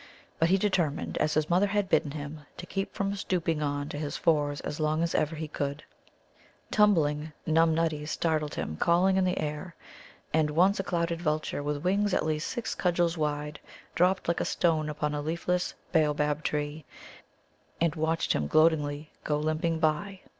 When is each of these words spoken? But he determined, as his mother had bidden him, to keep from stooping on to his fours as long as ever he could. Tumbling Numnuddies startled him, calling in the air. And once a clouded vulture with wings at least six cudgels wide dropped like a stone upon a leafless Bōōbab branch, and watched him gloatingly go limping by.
But 0.39 0.49
he 0.49 0.57
determined, 0.57 1.19
as 1.19 1.35
his 1.35 1.47
mother 1.47 1.67
had 1.67 1.87
bidden 1.87 2.09
him, 2.09 2.39
to 2.57 2.65
keep 2.65 2.91
from 2.95 3.15
stooping 3.15 3.61
on 3.61 3.87
to 3.89 3.99
his 3.99 4.17
fours 4.17 4.59
as 4.61 4.79
long 4.79 5.03
as 5.03 5.13
ever 5.13 5.35
he 5.35 5.47
could. 5.47 5.83
Tumbling 6.71 7.31
Numnuddies 7.45 8.09
startled 8.09 8.55
him, 8.55 8.77
calling 8.77 9.15
in 9.15 9.23
the 9.23 9.37
air. 9.37 9.75
And 10.33 10.49
once 10.49 10.79
a 10.79 10.83
clouded 10.83 11.21
vulture 11.21 11.61
with 11.61 11.83
wings 11.83 12.15
at 12.15 12.25
least 12.25 12.47
six 12.47 12.73
cudgels 12.73 13.15
wide 13.15 13.59
dropped 13.93 14.27
like 14.27 14.39
a 14.39 14.43
stone 14.45 14.89
upon 14.89 15.13
a 15.13 15.21
leafless 15.21 15.75
Bōōbab 15.93 16.49
branch, 16.49 16.83
and 17.79 17.93
watched 17.93 18.33
him 18.33 18.47
gloatingly 18.47 19.11
go 19.23 19.37
limping 19.37 19.77
by. 19.77 20.21